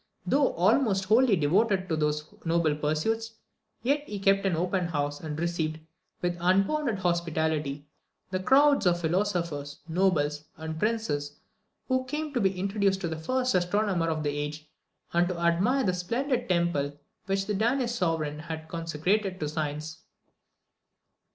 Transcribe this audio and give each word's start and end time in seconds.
Though 0.25 0.53
almost 0.55 1.05
wholly 1.05 1.35
devoted 1.35 1.87
to 1.87 1.95
these 1.95 2.23
noble 2.43 2.75
pursuits, 2.75 3.33
yet 3.83 4.01
he 4.09 4.17
kept 4.17 4.47
an 4.47 4.55
open 4.55 4.87
house, 4.87 5.19
and 5.19 5.39
received, 5.39 5.79
with 6.23 6.37
unbounded 6.39 6.97
hospitality, 6.97 7.85
the 8.31 8.39
crowds 8.39 8.87
of 8.87 8.99
philosophers, 8.99 9.77
nobles, 9.87 10.45
and 10.57 10.79
princes 10.79 11.37
who 11.87 12.03
came 12.05 12.33
to 12.33 12.41
be 12.41 12.57
introduced 12.59 13.01
to 13.01 13.07
the 13.07 13.15
first 13.19 13.53
astronomer 13.53 14.09
of 14.09 14.23
the 14.23 14.31
age, 14.31 14.67
and 15.13 15.27
to 15.27 15.37
admire 15.39 15.83
the 15.83 15.93
splendid 15.93 16.49
temple 16.49 16.97
which 17.27 17.45
the 17.45 17.53
Danish 17.53 17.91
Sovereign 17.91 18.39
had 18.39 18.67
consecrated 18.69 19.39
to 19.39 19.47
science. 19.47 19.99